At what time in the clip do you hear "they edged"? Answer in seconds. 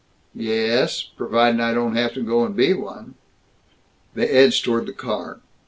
4.15-4.65